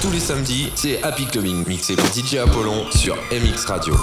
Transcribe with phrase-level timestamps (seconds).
[0.00, 3.94] Tous les samedis, c'est Happy Clubbing, mixé par DJ Apollon sur MX Radio.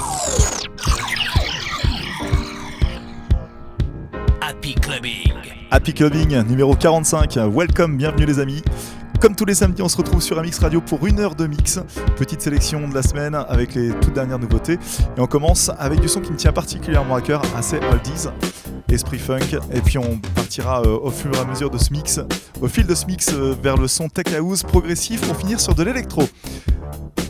[4.40, 5.34] Happy Clubbing.
[5.72, 7.38] Happy Clubbing numéro 45.
[7.52, 8.62] Welcome, bienvenue les amis.
[9.20, 11.80] Comme tous les samedis, on se retrouve sur MX Radio pour une heure de mix.
[12.16, 14.78] Petite sélection de la semaine avec les toutes dernières nouveautés.
[15.18, 18.28] Et on commence avec du son qui me tient particulièrement à cœur, assez oldies,
[18.90, 19.60] esprit funk.
[19.74, 22.20] Et puis on partira euh, au fur et à mesure de ce mix,
[22.62, 25.76] au fil de ce mix euh, vers le son tech house progressif pour finir sur
[25.76, 26.24] de l'électro.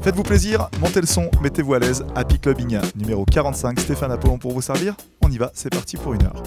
[0.04, 2.06] Faites-vous plaisir, montez le son, mettez-vous à l'aise.
[2.16, 3.80] Happy Clubbing numéro 45.
[3.80, 4.96] Stéphane Apollon pour vous servir.
[5.22, 6.44] On y va, c'est parti pour une heure.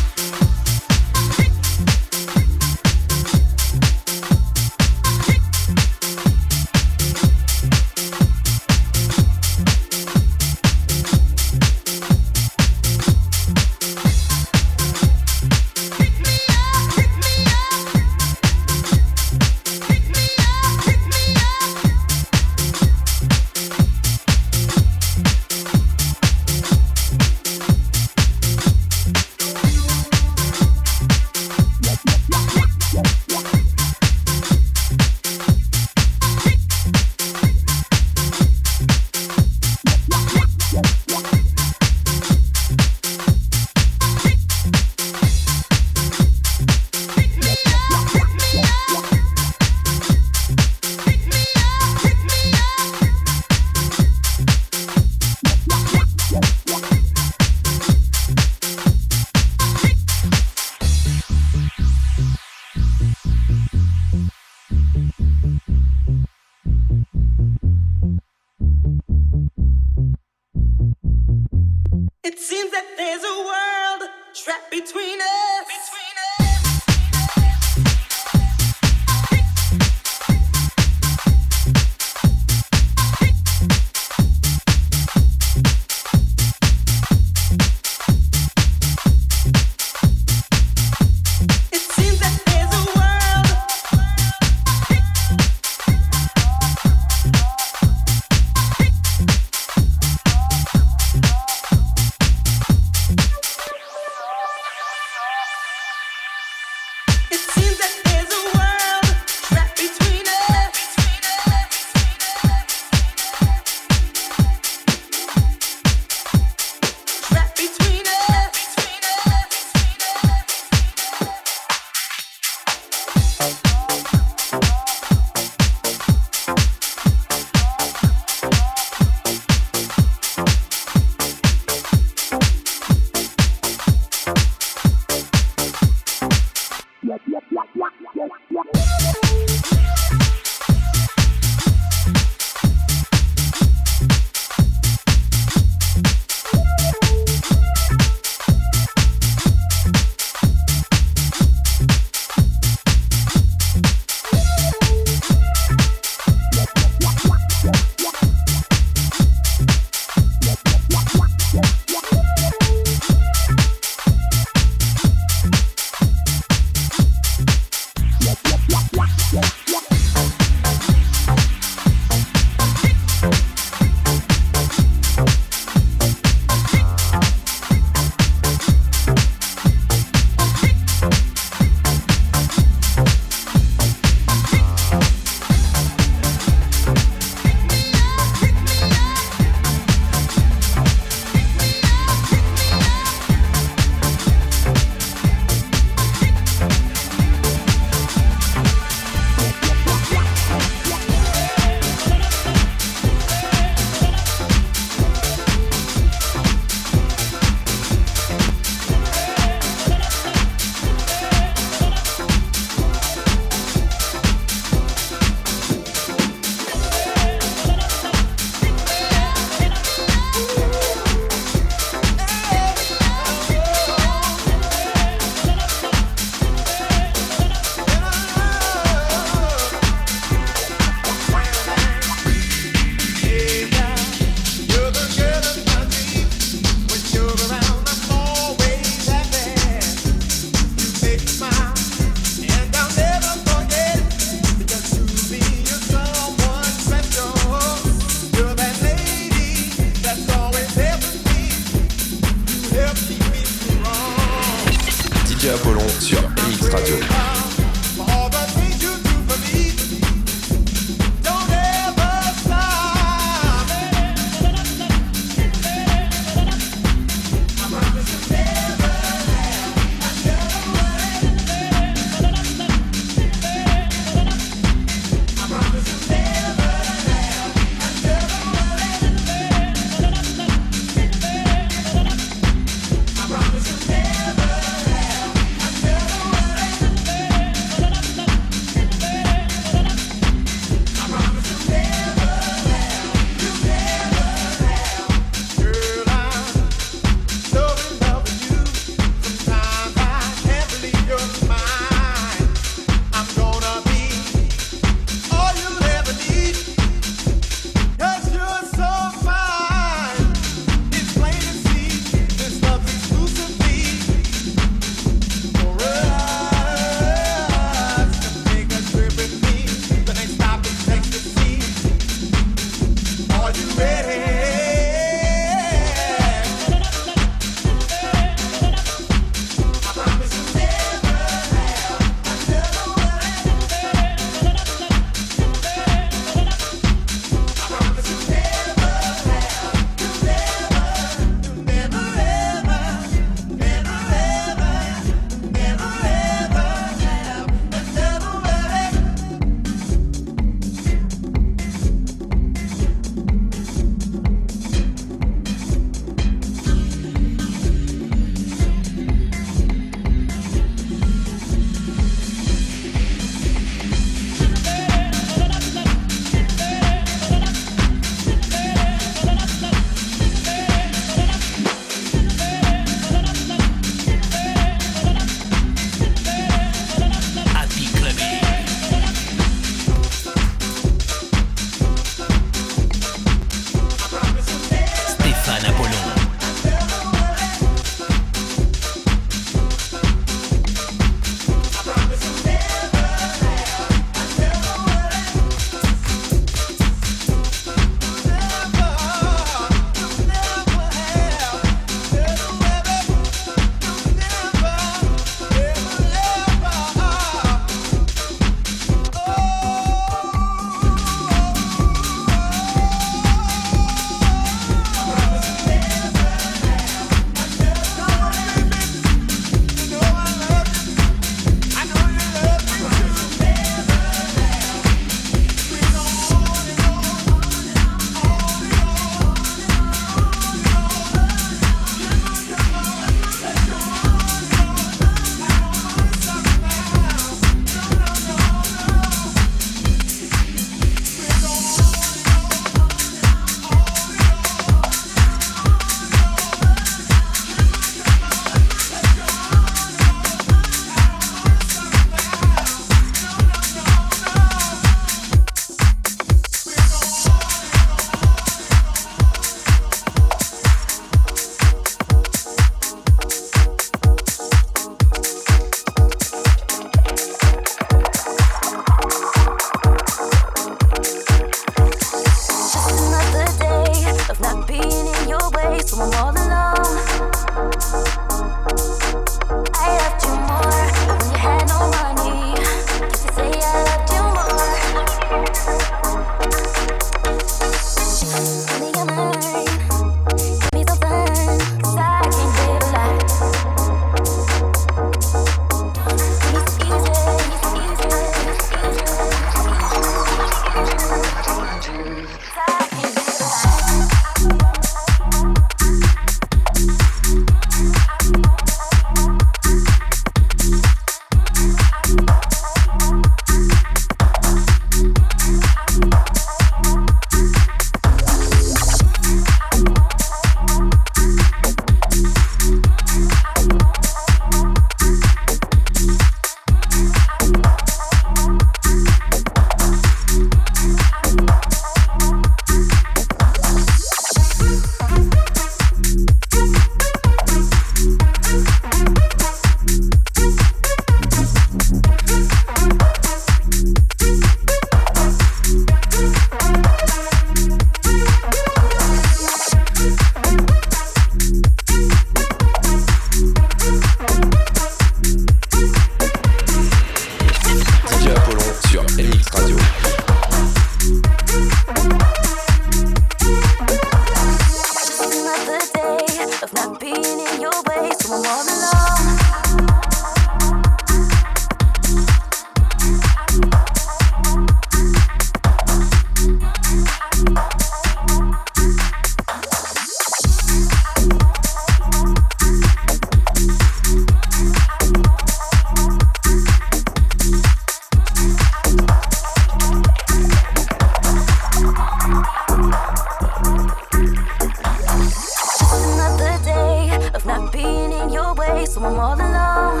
[598.88, 600.00] So I'm all alone,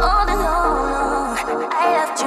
[0.00, 1.36] all alone.
[1.70, 2.23] I loved you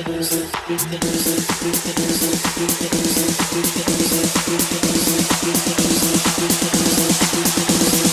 [8.03, 8.08] you.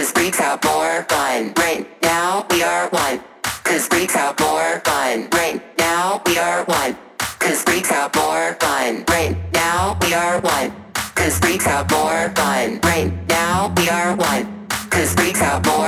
[0.00, 3.20] Cause we got more fun right now we are one.
[3.64, 6.96] Cause we got more fun right now we are one.
[7.38, 10.72] Cause we got more fun right now we are one.
[11.14, 14.66] Cause we got more fun right now we are one.
[14.88, 15.79] Cause we got more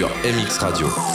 [0.00, 1.09] sur MX Radio.